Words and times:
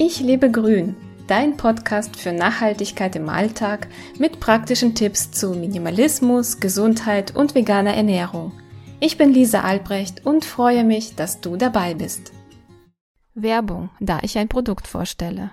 Ich 0.00 0.20
lebe 0.20 0.48
grün, 0.48 0.94
dein 1.26 1.56
Podcast 1.56 2.14
für 2.14 2.30
Nachhaltigkeit 2.30 3.16
im 3.16 3.28
Alltag 3.28 3.88
mit 4.16 4.38
praktischen 4.38 4.94
Tipps 4.94 5.32
zu 5.32 5.50
Minimalismus, 5.54 6.60
Gesundheit 6.60 7.34
und 7.34 7.56
veganer 7.56 7.94
Ernährung. 7.94 8.52
Ich 9.00 9.18
bin 9.18 9.32
Lisa 9.32 9.62
Albrecht 9.62 10.24
und 10.24 10.44
freue 10.44 10.84
mich, 10.84 11.16
dass 11.16 11.40
du 11.40 11.56
dabei 11.56 11.94
bist. 11.94 12.32
Werbung, 13.34 13.90
da 13.98 14.20
ich 14.22 14.38
ein 14.38 14.46
Produkt 14.46 14.86
vorstelle. 14.86 15.50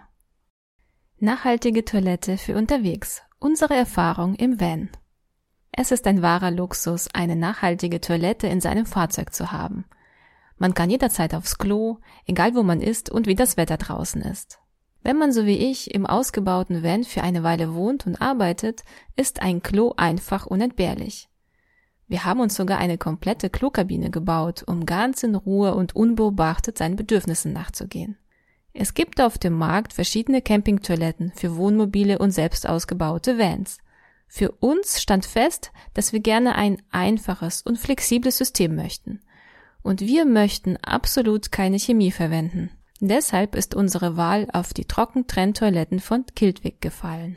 Nachhaltige 1.18 1.84
Toilette 1.84 2.38
für 2.38 2.55
unterwegs. 2.55 3.23
Unsere 3.39 3.73
Erfahrung 3.73 4.36
im 4.36 4.62
Van. 4.62 4.91
Es 5.71 5.91
ist 5.91 6.05
ein 6.05 6.21
wahrer 6.21 6.52
Luxus, 6.52 7.09
eine 7.16 7.36
nachhaltige 7.36 8.00
Toilette 8.00 8.46
in 8.46 8.62
seinem 8.62 8.86
Fahrzeug 8.86 9.34
zu 9.34 9.52
haben. 9.52 9.86
Man 10.58 10.74
kann 10.74 10.90
jederzeit 10.90 11.34
aufs 11.36 11.58
Klo, 11.58 11.98
egal 12.26 12.56
wo 12.56 12.64
man 12.64 12.82
ist 12.82 13.10
und 13.10 13.28
wie 13.28 13.36
das 13.36 13.58
Wetter 13.58 13.78
draußen 13.78 14.21
ist. 14.21 14.60
Wenn 15.04 15.18
man 15.18 15.32
so 15.32 15.46
wie 15.46 15.57
ich 15.57 15.93
im 15.93 16.06
ausgebauten 16.06 16.82
Van 16.82 17.04
für 17.04 17.21
eine 17.21 17.43
Weile 17.43 17.75
wohnt 17.75 18.07
und 18.07 18.21
arbeitet, 18.21 18.84
ist 19.15 19.42
ein 19.42 19.62
Klo 19.62 19.93
einfach 19.98 20.46
unentbehrlich. 20.46 21.29
Wir 22.07 22.24
haben 22.24 22.39
uns 22.39 22.56
sogar 22.56 22.78
eine 22.78 22.98
komplette 22.98 23.50
Klokabine 23.50 24.12
gebaut, 24.12 24.64
um 24.65 24.86
ganz 24.86 25.24
in 25.24 25.36
Ruhe 25.36 25.76
und 25.76 25.96
unbeobachtet 25.96 26.78
seinen 26.78 26.96
Bedürfnissen 26.96 27.51
nachzugehen. 27.51 28.18
Es 28.74 28.93
gibt 28.93 29.21
auf 29.21 29.37
dem 29.37 29.54
Markt 29.54 29.93
verschiedene 29.93 30.42
Campingtoiletten 30.42 31.32
für 31.36 31.56
Wohnmobile 31.56 32.20
und 32.20 32.31
selbst 32.31 32.67
ausgebaute 32.67 33.38
Vans. 33.38 33.78
Für 34.28 34.52
uns 34.52 35.02
stand 35.02 35.26
fest, 35.26 35.72
dass 35.94 36.14
wir 36.14 36.20
gerne 36.20 36.56
ein 36.56 36.81
einfaches 36.92 37.62
und 37.62 37.80
flexibles 37.80 38.38
System 38.38 38.76
möchten. 38.76 39.22
Und 39.86 40.02
wir 40.02 40.25
möchten 40.25 40.78
absolut 40.78 41.52
keine 41.52 41.78
Chemie 41.78 42.09
verwenden. 42.09 42.72
Deshalb 43.02 43.53
ist 43.53 43.76
unsere 43.76 44.17
Wahl 44.17 44.48
auf 44.52 44.73
die 44.73 44.86
Trockentrenntoiletten 44.86 46.00
von 46.00 46.26
Kiltwick 46.34 46.81
gefallen. 46.81 47.36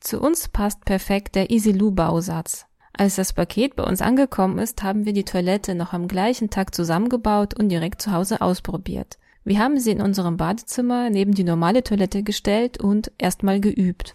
Zu 0.00 0.18
uns 0.18 0.48
passt 0.48 0.86
perfekt 0.86 1.34
der 1.34 1.50
EasyLoo 1.50 1.90
Bausatz. 1.90 2.64
Als 2.94 3.16
das 3.16 3.34
Paket 3.34 3.76
bei 3.76 3.82
uns 3.82 4.00
angekommen 4.00 4.58
ist, 4.58 4.82
haben 4.82 5.04
wir 5.04 5.12
die 5.12 5.26
Toilette 5.26 5.74
noch 5.74 5.92
am 5.92 6.08
gleichen 6.08 6.48
Tag 6.48 6.74
zusammengebaut 6.74 7.52
und 7.52 7.68
direkt 7.68 8.00
zu 8.00 8.12
Hause 8.12 8.40
ausprobiert. 8.40 9.18
Wir 9.44 9.58
haben 9.58 9.78
sie 9.78 9.90
in 9.90 10.00
unserem 10.00 10.38
Badezimmer 10.38 11.10
neben 11.10 11.34
die 11.34 11.44
normale 11.44 11.84
Toilette 11.84 12.22
gestellt 12.22 12.80
und 12.80 13.12
erstmal 13.18 13.60
geübt. 13.60 14.14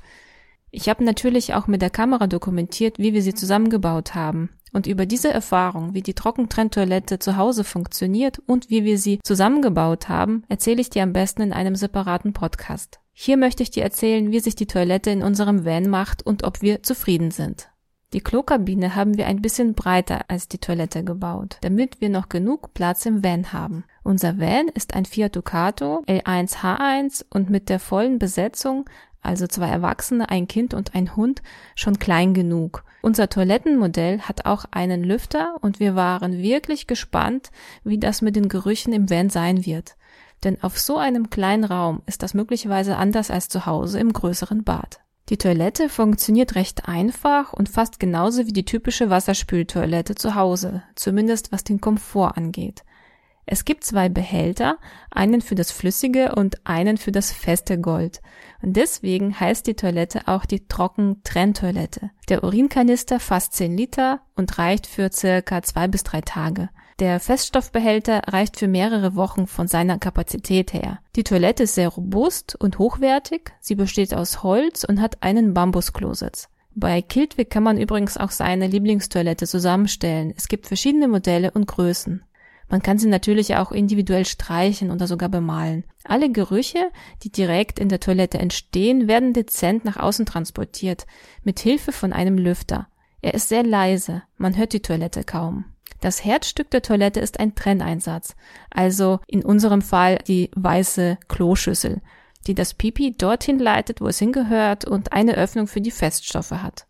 Ich 0.71 0.89
habe 0.89 1.03
natürlich 1.03 1.53
auch 1.53 1.67
mit 1.67 1.83
der 1.83 1.91
Kamera 1.91 2.25
dokumentiert, 2.25 2.97
wie 2.97 3.13
wir 3.13 3.21
sie 3.21 3.35
zusammengebaut 3.35 4.15
haben. 4.15 4.49
Und 4.75 4.87
über 4.87 5.05
diese 5.05 5.31
Erfahrung, 5.31 5.93
wie 5.93 6.01
die 6.01 6.15
Trockentrenntoilette 6.15 7.17
zu 7.17 7.37
Hause 7.37 7.63
funktioniert 7.63 8.39
und 8.45 8.69
wie 8.69 8.83
wir 8.83 8.97
sie 8.97 9.19
zusammengebaut 9.23 10.09
haben, 10.09 10.43
erzähle 10.49 10.81
ich 10.81 10.89
dir 10.89 11.03
am 11.03 11.13
besten 11.13 11.43
in 11.43 11.53
einem 11.53 11.75
separaten 11.75 12.33
Podcast. 12.33 12.99
Hier 13.13 13.37
möchte 13.37 13.63
ich 13.63 13.71
dir 13.71 13.83
erzählen, 13.83 14.33
wie 14.33 14.41
sich 14.41 14.53
die 14.53 14.67
Toilette 14.67 15.11
in 15.11 15.23
unserem 15.23 15.63
Van 15.63 15.87
macht 15.87 16.25
und 16.25 16.43
ob 16.43 16.61
wir 16.61 16.83
zufrieden 16.83 17.31
sind. 17.31 17.69
Die 18.11 18.19
Klokabine 18.19 18.95
haben 18.95 19.17
wir 19.17 19.27
ein 19.27 19.41
bisschen 19.41 19.75
breiter 19.75 20.25
als 20.27 20.49
die 20.49 20.57
Toilette 20.57 21.05
gebaut, 21.05 21.57
damit 21.61 22.01
wir 22.01 22.09
noch 22.09 22.27
genug 22.27 22.73
Platz 22.73 23.05
im 23.05 23.23
Van 23.23 23.53
haben. 23.53 23.85
Unser 24.03 24.39
Van 24.39 24.67
ist 24.67 24.93
ein 24.93 25.05
Fiat 25.05 25.37
Ducato 25.37 26.03
L1H1 26.05 27.23
und 27.29 27.49
mit 27.49 27.69
der 27.69 27.79
vollen 27.79 28.19
Besetzung 28.19 28.89
also 29.25 29.47
zwei 29.47 29.67
Erwachsene, 29.67 30.29
ein 30.29 30.47
Kind 30.47 30.73
und 30.73 30.95
ein 30.95 31.15
Hund, 31.15 31.41
schon 31.75 31.99
klein 31.99 32.33
genug. 32.33 32.83
Unser 33.01 33.29
Toilettenmodell 33.29 34.21
hat 34.21 34.45
auch 34.45 34.65
einen 34.71 35.03
Lüfter 35.03 35.55
und 35.61 35.79
wir 35.79 35.95
waren 35.95 36.37
wirklich 36.37 36.87
gespannt, 36.87 37.51
wie 37.83 37.99
das 37.99 38.21
mit 38.21 38.35
den 38.35 38.49
Gerüchen 38.49 38.93
im 38.93 39.09
Van 39.09 39.29
sein 39.29 39.65
wird. 39.65 39.95
Denn 40.43 40.61
auf 40.61 40.79
so 40.79 40.97
einem 40.97 41.29
kleinen 41.29 41.63
Raum 41.63 42.01
ist 42.05 42.23
das 42.23 42.33
möglicherweise 42.33 42.97
anders 42.97 43.31
als 43.31 43.49
zu 43.49 43.65
Hause 43.65 43.99
im 43.99 44.13
größeren 44.13 44.63
Bad. 44.63 44.99
Die 45.29 45.37
Toilette 45.37 45.89
funktioniert 45.89 46.53
recht 46.53 46.87
einfach 46.87 47.51
und 47.51 47.67
fast 47.67 47.99
genauso 47.99 48.45
wie 48.45 48.53
die 48.53 48.65
typische 48.65 49.09
Wasserspültoilette 49.09 50.13
zu 50.13 50.35
Hause, 50.35 50.83
zumindest 50.93 51.51
was 51.51 51.63
den 51.63 51.81
Komfort 51.81 52.37
angeht. 52.37 52.83
Es 53.45 53.63
gibt 53.63 53.83
zwei 53.83 54.09
Behälter, 54.09 54.77
einen 55.11 55.41
für 55.41 55.55
das 55.55 55.71
flüssige 55.71 56.35
und 56.35 56.65
einen 56.65 56.97
für 56.97 57.11
das 57.11 57.31
feste 57.31 57.79
Gold. 57.79 58.21
Und 58.61 58.75
deswegen 58.75 59.39
heißt 59.39 59.67
die 59.67 59.75
Toilette 59.75 60.27
auch 60.27 60.45
die 60.45 60.67
Trocken-Trenntoilette. 60.67 62.09
Der 62.29 62.43
Urinkanister 62.43 63.19
fasst 63.19 63.53
10 63.53 63.77
Liter 63.77 64.21
und 64.35 64.57
reicht 64.57 64.87
für 64.87 65.11
circa 65.11 65.61
zwei 65.61 65.87
bis 65.87 66.03
drei 66.03 66.21
Tage. 66.21 66.69
Der 66.99 67.19
Feststoffbehälter 67.19 68.21
reicht 68.27 68.57
für 68.57 68.69
mehrere 68.69 69.15
Wochen 69.15 69.47
von 69.47 69.67
seiner 69.67 69.99
Kapazität 69.99 70.71
her. 70.73 70.99
Die 71.17 71.25
Toilette 71.25 71.63
ist 71.63 71.75
sehr 71.75 71.89
robust 71.89 72.55
und 72.55 72.79
hochwertig. 72.79 73.51
Sie 73.59 73.75
besteht 73.75 74.13
aus 74.13 74.43
Holz 74.43 74.85
und 74.85 75.01
hat 75.01 75.21
einen 75.21 75.53
Bambusklositz. 75.53 76.47
Bei 76.73 77.01
Kiltwick 77.01 77.49
kann 77.49 77.63
man 77.63 77.77
übrigens 77.77 78.17
auch 78.17 78.31
seine 78.31 78.67
Lieblingstoilette 78.67 79.45
zusammenstellen. 79.45 80.33
Es 80.35 80.47
gibt 80.47 80.67
verschiedene 80.67 81.09
Modelle 81.09 81.51
und 81.51 81.67
Größen. 81.67 82.23
Man 82.67 82.81
kann 82.81 82.97
sie 82.97 83.07
natürlich 83.07 83.55
auch 83.55 83.71
individuell 83.71 84.25
streichen 84.25 84.91
oder 84.91 85.07
sogar 85.07 85.29
bemalen. 85.29 85.83
Alle 86.03 86.31
Gerüche, 86.31 86.89
die 87.23 87.31
direkt 87.31 87.79
in 87.79 87.89
der 87.89 87.99
Toilette 87.99 88.39
entstehen, 88.39 89.07
werden 89.07 89.33
dezent 89.33 89.85
nach 89.85 89.97
außen 89.97 90.25
transportiert, 90.25 91.05
mit 91.43 91.59
Hilfe 91.59 91.91
von 91.91 92.11
einem 92.11 92.37
Lüfter. 92.37 92.87
Er 93.21 93.33
ist 93.33 93.49
sehr 93.49 93.63
leise, 93.63 94.23
man 94.37 94.57
hört 94.57 94.73
die 94.73 94.81
Toilette 94.81 95.23
kaum. 95.23 95.65
Das 96.01 96.23
Herzstück 96.23 96.69
der 96.71 96.81
Toilette 96.81 97.19
ist 97.19 97.39
ein 97.39 97.55
Trenneinsatz, 97.55 98.35
also 98.69 99.19
in 99.27 99.43
unserem 99.43 99.81
Fall 99.81 100.19
die 100.27 100.51
weiße 100.55 101.17
Kloschüssel, 101.27 102.01
die 102.47 102.53
das 102.53 102.73
Pipi 102.73 103.13
dorthin 103.17 103.59
leitet, 103.59 104.01
wo 104.01 104.07
es 104.07 104.19
hingehört 104.19 104.85
und 104.85 105.13
eine 105.13 105.35
Öffnung 105.35 105.67
für 105.67 105.81
die 105.81 105.91
Feststoffe 105.91 106.51
hat. 106.51 106.85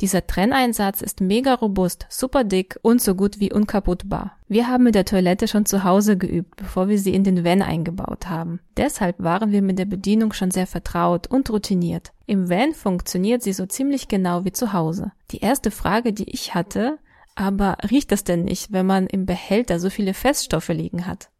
Dieser 0.00 0.26
Trenneinsatz 0.26 1.00
ist 1.00 1.22
mega 1.22 1.54
robust, 1.54 2.06
super 2.10 2.44
dick 2.44 2.78
und 2.82 3.00
so 3.00 3.14
gut 3.14 3.40
wie 3.40 3.52
unkaputtbar. 3.52 4.36
Wir 4.46 4.68
haben 4.68 4.84
mit 4.84 4.94
der 4.94 5.06
Toilette 5.06 5.48
schon 5.48 5.64
zu 5.64 5.84
Hause 5.84 6.18
geübt, 6.18 6.56
bevor 6.56 6.88
wir 6.88 6.98
sie 6.98 7.14
in 7.14 7.24
den 7.24 7.44
Van 7.44 7.62
eingebaut 7.62 8.28
haben. 8.28 8.60
Deshalb 8.76 9.16
waren 9.18 9.52
wir 9.52 9.62
mit 9.62 9.78
der 9.78 9.86
Bedienung 9.86 10.34
schon 10.34 10.50
sehr 10.50 10.66
vertraut 10.66 11.26
und 11.28 11.48
routiniert. 11.48 12.12
Im 12.26 12.50
Van 12.50 12.74
funktioniert 12.74 13.42
sie 13.42 13.54
so 13.54 13.64
ziemlich 13.64 14.08
genau 14.08 14.44
wie 14.44 14.52
zu 14.52 14.74
Hause. 14.74 15.12
Die 15.30 15.38
erste 15.40 15.70
Frage, 15.70 16.12
die 16.12 16.30
ich 16.30 16.54
hatte, 16.54 16.98
aber 17.34 17.78
riecht 17.90 18.12
das 18.12 18.24
denn 18.24 18.44
nicht, 18.44 18.72
wenn 18.72 18.86
man 18.86 19.06
im 19.06 19.24
Behälter 19.24 19.80
so 19.80 19.88
viele 19.88 20.12
Feststoffe 20.12 20.68
liegen 20.68 21.06
hat? 21.06 21.30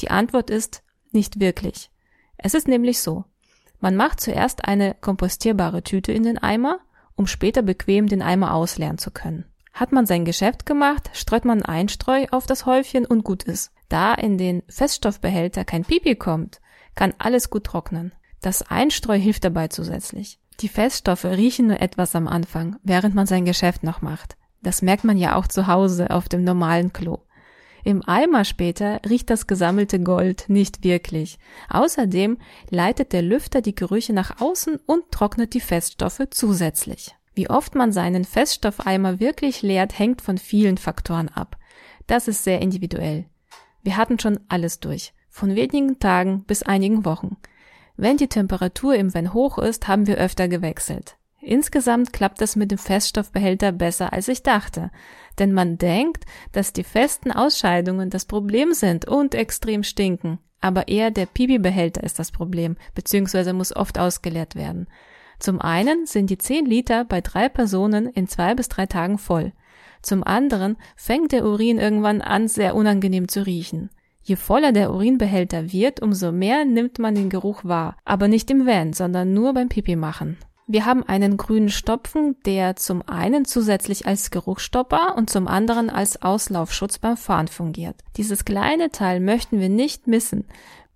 Die 0.00 0.10
Antwort 0.10 0.50
ist 0.50 0.82
nicht 1.12 1.40
wirklich. 1.40 1.90
Es 2.36 2.52
ist 2.52 2.68
nämlich 2.68 3.00
so. 3.00 3.24
Man 3.80 3.96
macht 3.96 4.20
zuerst 4.20 4.66
eine 4.66 4.94
kompostierbare 5.00 5.82
Tüte 5.82 6.12
in 6.12 6.22
den 6.22 6.38
Eimer 6.38 6.80
um 7.16 7.26
später 7.26 7.62
bequem 7.62 8.06
den 8.08 8.22
Eimer 8.22 8.54
ausleeren 8.54 8.98
zu 8.98 9.10
können. 9.10 9.44
Hat 9.72 9.92
man 9.92 10.06
sein 10.06 10.24
Geschäft 10.24 10.66
gemacht, 10.66 11.10
streut 11.14 11.44
man 11.44 11.62
Einstreu 11.62 12.26
auf 12.30 12.46
das 12.46 12.64
Häufchen 12.64 13.04
und 13.04 13.24
gut 13.24 13.42
ist. 13.42 13.72
Da 13.88 14.14
in 14.14 14.38
den 14.38 14.62
Feststoffbehälter 14.68 15.64
kein 15.64 15.84
Pipi 15.84 16.14
kommt, 16.14 16.60
kann 16.94 17.12
alles 17.18 17.50
gut 17.50 17.64
trocknen. 17.64 18.12
Das 18.40 18.62
Einstreu 18.62 19.18
hilft 19.18 19.44
dabei 19.44 19.68
zusätzlich. 19.68 20.38
Die 20.60 20.68
Feststoffe 20.68 21.24
riechen 21.24 21.66
nur 21.66 21.80
etwas 21.80 22.14
am 22.14 22.28
Anfang, 22.28 22.76
während 22.82 23.14
man 23.14 23.26
sein 23.26 23.44
Geschäft 23.44 23.82
noch 23.82 24.02
macht. 24.02 24.36
Das 24.62 24.82
merkt 24.82 25.04
man 25.04 25.18
ja 25.18 25.34
auch 25.34 25.46
zu 25.46 25.66
Hause 25.66 26.10
auf 26.10 26.28
dem 26.28 26.44
normalen 26.44 26.92
Klo. 26.92 27.18
Im 27.84 28.02
Eimer 28.06 28.46
später 28.46 28.98
riecht 29.08 29.28
das 29.28 29.46
gesammelte 29.46 30.00
Gold 30.00 30.46
nicht 30.48 30.82
wirklich. 30.84 31.38
Außerdem 31.68 32.38
leitet 32.70 33.12
der 33.12 33.20
Lüfter 33.20 33.60
die 33.60 33.74
Gerüche 33.74 34.14
nach 34.14 34.40
außen 34.40 34.80
und 34.86 35.10
trocknet 35.10 35.52
die 35.52 35.60
Feststoffe 35.60 36.22
zusätzlich. 36.30 37.14
Wie 37.34 37.50
oft 37.50 37.74
man 37.74 37.92
seinen 37.92 38.24
Feststoffeimer 38.24 39.20
wirklich 39.20 39.60
leert, 39.60 39.98
hängt 39.98 40.22
von 40.22 40.38
vielen 40.38 40.78
Faktoren 40.78 41.28
ab. 41.28 41.58
Das 42.06 42.26
ist 42.26 42.42
sehr 42.42 42.62
individuell. 42.62 43.26
Wir 43.82 43.98
hatten 43.98 44.18
schon 44.18 44.40
alles 44.48 44.80
durch, 44.80 45.12
von 45.28 45.54
wenigen 45.54 45.98
Tagen 45.98 46.44
bis 46.44 46.62
einigen 46.62 47.04
Wochen. 47.04 47.36
Wenn 47.96 48.16
die 48.16 48.28
Temperatur 48.28 48.94
im 48.94 49.12
Van 49.12 49.34
hoch 49.34 49.58
ist, 49.58 49.88
haben 49.88 50.06
wir 50.06 50.16
öfter 50.16 50.48
gewechselt. 50.48 51.16
Insgesamt 51.44 52.12
klappt 52.12 52.40
es 52.40 52.56
mit 52.56 52.70
dem 52.70 52.78
Feststoffbehälter 52.78 53.70
besser, 53.70 54.12
als 54.12 54.28
ich 54.28 54.42
dachte. 54.42 54.90
Denn 55.38 55.52
man 55.52 55.76
denkt, 55.78 56.24
dass 56.52 56.72
die 56.72 56.84
festen 56.84 57.32
Ausscheidungen 57.32 58.08
das 58.08 58.24
Problem 58.24 58.72
sind 58.72 59.06
und 59.06 59.34
extrem 59.34 59.82
stinken. 59.82 60.38
Aber 60.60 60.88
eher 60.88 61.10
der 61.10 61.26
Pipi-Behälter 61.26 62.02
ist 62.02 62.18
das 62.18 62.32
Problem, 62.32 62.76
beziehungsweise 62.94 63.52
muss 63.52 63.76
oft 63.76 63.98
ausgeleert 63.98 64.54
werden. 64.54 64.86
Zum 65.38 65.60
einen 65.60 66.06
sind 66.06 66.30
die 66.30 66.38
10 66.38 66.64
Liter 66.64 67.04
bei 67.04 67.20
drei 67.20 67.50
Personen 67.50 68.06
in 68.06 68.26
zwei 68.28 68.54
bis 68.54 68.68
drei 68.68 68.86
Tagen 68.86 69.18
voll. 69.18 69.52
Zum 70.00 70.24
anderen 70.24 70.76
fängt 70.96 71.32
der 71.32 71.44
Urin 71.44 71.78
irgendwann 71.78 72.22
an, 72.22 72.48
sehr 72.48 72.74
unangenehm 72.74 73.28
zu 73.28 73.44
riechen. 73.44 73.90
Je 74.22 74.36
voller 74.36 74.72
der 74.72 74.90
Urinbehälter 74.90 75.70
wird, 75.72 76.00
umso 76.00 76.32
mehr 76.32 76.64
nimmt 76.64 76.98
man 76.98 77.14
den 77.14 77.28
Geruch 77.28 77.64
wahr, 77.64 77.98
aber 78.06 78.28
nicht 78.28 78.50
im 78.50 78.66
Van, 78.66 78.94
sondern 78.94 79.34
nur 79.34 79.52
beim 79.52 79.68
Pipi 79.68 79.96
machen. 79.96 80.38
Wir 80.66 80.86
haben 80.86 81.02
einen 81.02 81.36
grünen 81.36 81.68
Stopfen, 81.68 82.36
der 82.46 82.76
zum 82.76 83.06
einen 83.06 83.44
zusätzlich 83.44 84.06
als 84.06 84.30
Geruchsstopper 84.30 85.14
und 85.14 85.28
zum 85.28 85.46
anderen 85.46 85.90
als 85.90 86.22
Auslaufschutz 86.22 86.98
beim 86.98 87.18
Fahren 87.18 87.48
fungiert. 87.48 87.96
Dieses 88.16 88.46
kleine 88.46 88.88
Teil 88.90 89.20
möchten 89.20 89.60
wir 89.60 89.68
nicht 89.68 90.06
missen. 90.06 90.46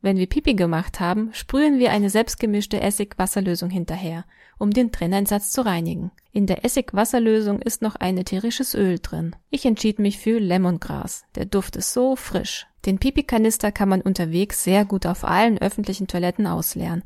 Wenn 0.01 0.17
wir 0.17 0.27
Pipi 0.27 0.55
gemacht 0.55 1.01
haben, 1.01 1.31
sprühen 1.33 1.79
wir 1.79 1.91
eine 1.91 2.09
selbstgemischte 2.09 2.81
Essig-Wasserlösung 2.81 3.69
hinterher, 3.69 4.25
um 4.57 4.71
den 4.71 4.91
Trenneinsatz 4.91 5.51
zu 5.51 5.67
reinigen. 5.67 6.13
In 6.33 6.47
der 6.47 6.65
Essig-Wasserlösung 6.65 7.61
ist 7.61 7.83
noch 7.83 7.97
ein 7.97 8.17
ätherisches 8.17 8.75
Öl 8.75 9.01
drin. 9.01 9.37
Ich 9.51 9.67
entschied 9.67 9.99
mich 9.99 10.19
für 10.19 10.39
Lemongras. 10.39 11.25
Der 11.35 11.45
Duft 11.45 11.77
ist 11.77 11.93
so 11.93 12.17
frisch. 12.17 12.67
Den 12.87 12.99
Pipi-Kanister 12.99 13.71
kann 13.73 13.89
man 13.89 14.01
unterwegs 14.01 14.65
sehr 14.65 14.87
gut 14.87 15.05
auf 15.05 15.25
allen 15.25 15.59
öffentlichen 15.59 16.07
Toiletten 16.07 16.47
ausleeren. 16.47 17.03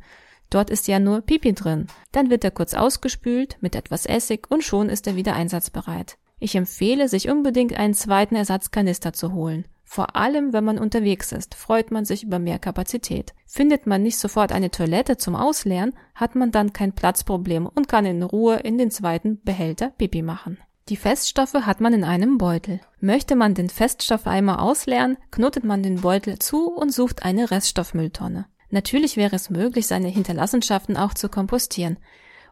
Dort 0.52 0.68
ist 0.68 0.86
ja 0.86 1.00
nur 1.00 1.22
Pipi 1.22 1.54
drin. 1.54 1.86
Dann 2.12 2.28
wird 2.28 2.44
er 2.44 2.50
kurz 2.50 2.74
ausgespült 2.74 3.56
mit 3.62 3.74
etwas 3.74 4.04
Essig 4.04 4.50
und 4.50 4.62
schon 4.62 4.90
ist 4.90 5.06
er 5.06 5.16
wieder 5.16 5.34
einsatzbereit. 5.34 6.18
Ich 6.40 6.54
empfehle, 6.54 7.08
sich 7.08 7.30
unbedingt 7.30 7.74
einen 7.78 7.94
zweiten 7.94 8.34
Ersatzkanister 8.34 9.14
zu 9.14 9.32
holen. 9.32 9.64
Vor 9.82 10.14
allem, 10.14 10.52
wenn 10.52 10.64
man 10.64 10.78
unterwegs 10.78 11.32
ist, 11.32 11.54
freut 11.54 11.90
man 11.90 12.04
sich 12.04 12.22
über 12.24 12.38
mehr 12.38 12.58
Kapazität. 12.58 13.32
Findet 13.46 13.86
man 13.86 14.02
nicht 14.02 14.18
sofort 14.18 14.52
eine 14.52 14.70
Toilette 14.70 15.16
zum 15.16 15.36
Ausleeren, 15.36 15.94
hat 16.14 16.34
man 16.34 16.50
dann 16.50 16.74
kein 16.74 16.92
Platzproblem 16.92 17.66
und 17.66 17.88
kann 17.88 18.04
in 18.04 18.22
Ruhe 18.22 18.56
in 18.56 18.76
den 18.76 18.90
zweiten 18.90 19.40
Behälter 19.42 19.88
Pipi 19.96 20.20
machen. 20.20 20.58
Die 20.90 20.96
Feststoffe 20.96 21.54
hat 21.54 21.80
man 21.80 21.94
in 21.94 22.04
einem 22.04 22.36
Beutel. 22.36 22.80
Möchte 23.00 23.36
man 23.36 23.54
den 23.54 23.70
Feststoffeimer 23.70 24.60
ausleeren, 24.60 25.16
knotet 25.30 25.64
man 25.64 25.82
den 25.82 26.00
Beutel 26.02 26.38
zu 26.38 26.70
und 26.70 26.92
sucht 26.92 27.22
eine 27.22 27.50
Reststoffmülltonne. 27.50 28.46
Natürlich 28.72 29.18
wäre 29.18 29.36
es 29.36 29.50
möglich, 29.50 29.86
seine 29.86 30.08
Hinterlassenschaften 30.08 30.96
auch 30.96 31.12
zu 31.12 31.28
kompostieren. 31.28 31.98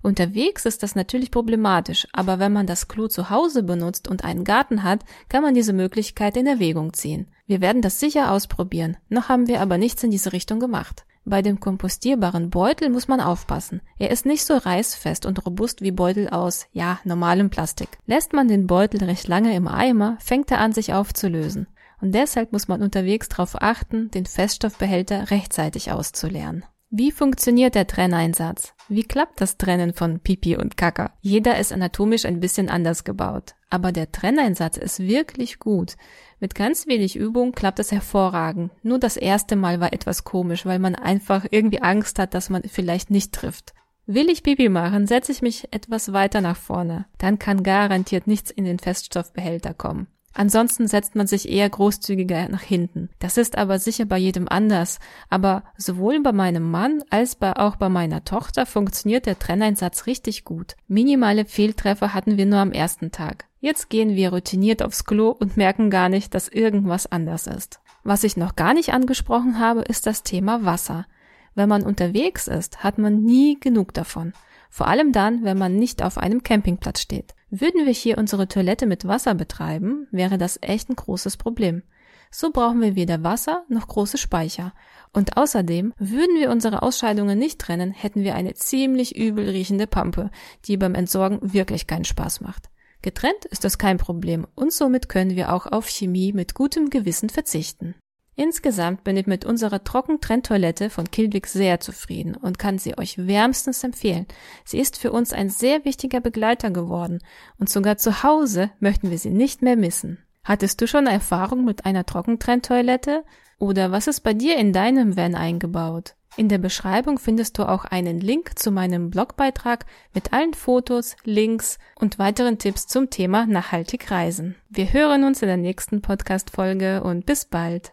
Unterwegs 0.02 0.67
ist 0.67 0.82
das 0.82 0.94
natürlich 0.94 1.31
problematisch, 1.31 2.06
aber 2.12 2.38
wenn 2.38 2.52
man 2.52 2.67
das 2.67 2.88
Klo 2.88 3.08
zu 3.08 3.31
Hause 3.31 3.62
benutzt 3.62 4.06
und 4.06 4.22
einen 4.22 4.44
Garten 4.44 4.82
hat, 4.82 5.00
kann 5.31 5.43
man 5.43 5.55
diese 5.55 5.72
Möglichkeit 5.72 6.37
in 6.37 6.46
Erwägung 6.46 6.93
ziehen. 6.93 7.28
Wir 7.46 7.62
werden 7.62 7.81
das 7.82 8.00
sicher 8.00 8.32
ausprobieren, 8.32 8.99
noch 9.08 9.31
haben 9.31 9.49
wir 9.49 9.62
aber 9.62 9.78
nichts 9.78 10.02
in 10.02 10.11
diese 10.11 10.32
Richtung 10.34 10.61
gemacht. 10.61 11.05
Bei 11.25 11.40
dem 11.40 11.58
kompostierbaren 11.58 12.50
Beutel 12.50 12.90
muss 12.90 13.08
man 13.08 13.20
aufpassen. 13.20 13.81
Er 13.99 14.11
ist 14.11 14.26
nicht 14.26 14.44
so 14.44 14.56
reißfest 14.56 15.25
und 15.25 15.44
robust 15.46 15.81
wie 15.81 15.90
Beutel 15.90 16.28
aus, 16.28 16.67
ja, 16.72 16.99
normalem 17.05 17.49
Plastik. 17.49 17.99
Lässt 18.06 18.34
man 18.34 18.49
den 18.49 18.67
Beutel 18.67 19.05
recht 19.05 19.26
lange 19.26 19.55
im 19.55 19.69
Eimer, 19.69 20.17
fängt 20.20 20.50
er 20.50 20.61
an 20.61 20.72
sich 20.72 20.93
aufzulösen. 20.93 21.67
Und 22.00 22.14
deshalb 22.14 22.52
muss 22.52 22.69
man 22.69 22.82
unterwegs 22.82 23.29
darauf 23.29 23.61
achten, 23.61 24.11
den 24.11 24.26
Feststoffbehälter 24.26 25.31
rechtzeitig 25.31 25.93
auszuleeren. 25.93 26.64
Wie 26.93 27.12
funktioniert 27.12 27.76
der 27.76 27.87
Trenneinsatz? 27.87 28.75
Wie 28.88 29.05
klappt 29.05 29.41
das 29.41 29.58
Trennen 29.58 29.94
von 29.94 30.19
Pipi 30.19 30.56
und 30.56 30.76
Kaka? 30.76 31.12
Jeder 31.20 31.56
ist 31.56 31.73
anatomisch 31.73 32.25
ein 32.25 32.41
bisschen 32.41 32.69
anders 32.69 33.05
gebaut. 33.05 33.55
Aber 33.69 33.93
der 33.93 34.11
Trenneinsatz 34.11 34.76
ist 34.76 34.99
wirklich 34.99 35.61
gut. 35.61 35.97
Mit 36.41 36.56
ganz 36.56 36.88
wenig 36.88 37.14
Übung 37.14 37.52
klappt 37.52 37.79
es 37.79 37.93
hervorragend. 37.93 38.73
Nur 38.82 38.99
das 38.99 39.17
erste 39.17 39.55
Mal 39.55 39.79
war 39.79 39.93
etwas 39.93 40.25
komisch, 40.25 40.67
weil 40.67 40.81
man 40.81 40.96
einfach 40.96 41.46
irgendwie 41.49 41.81
Angst 41.81 42.19
hat, 42.19 42.35
dass 42.35 42.50
man 42.50 42.64
vielleicht 42.64 43.08
nicht 43.11 43.32
trifft. 43.32 43.73
Will 44.06 44.29
ich 44.29 44.43
Pipi 44.43 44.69
machen, 44.69 45.06
setze 45.06 45.31
ich 45.31 45.43
mich 45.43 45.73
etwas 45.73 46.12
weiter 46.12 46.41
nach 46.41 46.56
vorne. 46.56 47.06
Dann 47.19 47.38
kann 47.38 47.62
garantiert 47.62 48.26
nichts 48.26 48.50
in 48.50 48.64
den 48.64 48.81
Feststoffbehälter 48.81 49.75
kommen. 49.75 50.08
Ansonsten 50.32 50.87
setzt 50.87 51.17
man 51.17 51.27
sich 51.27 51.49
eher 51.49 51.69
großzügiger 51.69 52.49
nach 52.49 52.62
hinten. 52.62 53.11
Das 53.19 53.37
ist 53.37 53.59
aber 53.59 53.79
sicher 53.79 54.05
bei 54.05 54.17
jedem 54.17 54.49
anders. 54.49 55.00
Aber 55.29 55.65
sowohl 55.77 56.21
bei 56.23 56.32
meinem 56.32 56.71
Mann 56.71 57.03
als 57.11 57.41
auch 57.43 57.77
bei 57.77 57.88
meiner 57.88 58.25
Tochter 58.25 58.65
funktioniert 58.65 59.27
der 59.27 59.38
Trenneinsatz 59.38 60.06
richtig 60.06 60.44
gut. 60.44 60.77
Minimale 60.87 61.44
Fehltreffer 61.44 62.15
hatten 62.15 62.37
wir 62.37 62.47
nur 62.47 62.61
am 62.61 62.73
ersten 62.73 63.11
Tag. 63.11 63.47
Jetzt 63.61 63.91
gehen 63.91 64.15
wir 64.15 64.32
routiniert 64.32 64.82
aufs 64.82 65.05
Klo 65.05 65.31
und 65.31 65.56
merken 65.56 65.91
gar 65.91 66.09
nicht, 66.09 66.32
dass 66.35 66.49
irgendwas 66.49 67.11
anders 67.11 67.47
ist. 67.47 67.81
Was 68.05 68.25
ich 68.25 68.37
noch 68.37 68.56
gar 68.56 68.73
nicht 68.73 68.93
angesprochen 68.93 69.59
habe, 69.59 69.82
ist 69.82 70.06
das 70.06 70.23
Thema 70.23 70.65
Wasser. 70.65 71.06
Wenn 71.55 71.69
man 71.69 71.82
unterwegs 71.82 72.47
ist, 72.47 72.82
hat 72.85 72.99
man 72.99 73.23
nie 73.23 73.59
genug 73.59 73.93
davon. 73.93 74.32
Vor 74.71 74.87
allem 74.87 75.12
dann, 75.12 75.44
wenn 75.44 75.59
man 75.59 75.77
nicht 75.77 76.03
auf 76.03 76.17
einem 76.17 76.43
Campingplatz 76.43 77.00
steht. 77.00 77.35
Würden 77.50 77.85
wir 77.85 77.93
hier 77.93 78.17
unsere 78.17 78.47
Toilette 78.47 78.87
mit 78.87 79.06
Wasser 79.06 79.35
betreiben, 79.35 80.06
wäre 80.12 80.38
das 80.38 80.58
echt 80.62 80.88
ein 80.88 80.97
großes 80.97 81.37
Problem. 81.37 81.82
So 82.31 82.52
brauchen 82.52 82.81
wir 82.81 82.94
weder 82.94 83.25
Wasser 83.25 83.64
noch 83.69 83.88
große 83.88 84.17
Speicher. 84.17 84.73
Und 85.12 85.37
außerdem, 85.37 85.93
würden 85.99 86.38
wir 86.38 86.50
unsere 86.50 86.82
Ausscheidungen 86.82 87.38
nicht 87.38 87.58
trennen, 87.58 87.91
hätten 87.91 88.23
wir 88.23 88.37
eine 88.37 88.55
ziemlich 88.55 89.17
übel 89.17 89.49
riechende 89.49 89.88
Pampe, 89.88 90.31
die 90.67 90.76
beim 90.76 90.94
Entsorgen 90.94 91.52
wirklich 91.52 91.88
keinen 91.88 92.05
Spaß 92.05 92.41
macht. 92.41 92.70
Getrennt 93.02 93.47
ist 93.47 93.64
das 93.64 93.79
kein 93.79 93.99
Problem 93.99 94.46
und 94.55 94.73
somit 94.73 95.08
können 95.08 95.35
wir 95.35 95.53
auch 95.53 95.67
auf 95.67 95.88
Chemie 95.88 96.32
mit 96.32 96.55
gutem 96.55 96.88
Gewissen 96.91 97.31
verzichten. 97.31 97.96
Insgesamt 98.37 99.05
bin 99.05 99.17
ich 99.17 99.27
mit 99.27 99.44
unserer 99.44 99.85
Trockentrenntoilette 99.85 100.88
von 100.88 101.11
Kilwig 101.11 101.47
sehr 101.47 101.81
zufrieden 101.81 102.37
und 102.37 102.59
kann 102.59 102.79
sie 102.79 102.97
euch 102.97 103.19
wärmstens 103.19 103.85
empfehlen. 103.85 104.27
Sie 104.65 104.79
ist 104.79 104.99
für 104.99 105.12
uns 105.12 105.32
ein 105.32 105.50
sehr 105.50 105.85
wichtiger 105.85 106.21
Begleiter 106.21 106.71
geworden 106.71 107.19
und 107.59 107.69
sogar 107.69 107.99
zu 107.99 108.23
Hause 108.23 108.71
möchten 108.81 109.11
wir 109.11 109.19
sie 109.19 109.31
nicht 109.31 109.62
mehr 109.62 109.77
missen. 109.77 110.25
Hattest 110.43 110.81
du 110.81 110.87
schon 110.87 111.06
Erfahrung 111.06 111.65
mit 111.65 111.85
einer 111.85 112.06
Trockentrenntoilette? 112.06 113.25
Oder 113.59 113.93
was 113.93 114.06
ist 114.06 114.21
bei 114.21 114.32
dir 114.32 114.56
in 114.56 114.73
deinem 114.73 115.17
Van 115.17 115.35
eingebaut? 115.35 116.15
In 116.37 116.49
der 116.49 116.59
Beschreibung 116.59 117.19
findest 117.19 117.59
du 117.59 117.69
auch 117.69 117.85
einen 117.85 118.21
Link 118.21 118.59
zu 118.59 118.71
meinem 118.71 119.11
Blogbeitrag 119.11 119.85
mit 120.15 120.32
allen 120.32 120.55
Fotos, 120.55 121.17
Links 121.25 121.79
und 121.97 122.19
weiteren 122.19 122.59
Tipps 122.59 122.87
zum 122.87 123.11
Thema 123.11 123.47
nachhaltig 123.47 124.11
reisen. 124.11 124.55
Wir 124.69 124.93
hören 124.93 125.25
uns 125.25 125.43
in 125.43 125.49
der 125.49 125.56
nächsten 125.56 126.00
Podcast-Folge 126.00 127.03
und 127.03 127.27
bis 127.27 127.44
bald. 127.44 127.93